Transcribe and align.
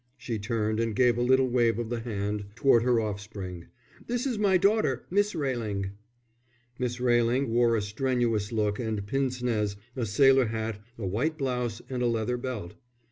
She 0.17 0.39
turned 0.39 0.79
and 0.79 0.95
gave 0.95 1.15
a 1.15 1.21
little 1.21 1.47
wave 1.47 1.77
of 1.77 1.89
the 1.91 1.99
hand 1.99 2.45
toward 2.55 2.81
her 2.81 2.99
offspring. 2.99 3.67
"This 4.07 4.25
is 4.25 4.39
my 4.39 4.57
daughter, 4.57 5.05
Miss 5.11 5.35
Railing." 5.35 5.91
Miss 6.79 6.99
Railing 6.99 7.53
wore 7.53 7.75
a 7.75 7.83
strenuous 7.83 8.51
look 8.51 8.79
and 8.79 9.05
pince 9.05 9.43
nez, 9.43 9.75
a 9.95 10.07
sailor 10.07 10.47
hat, 10.47 10.81
a 10.97 11.05
white 11.05 11.37
blouse, 11.37 11.83
and 11.87 12.01
a 12.01 12.07
leather 12.07 12.37
belt. 12.37 12.73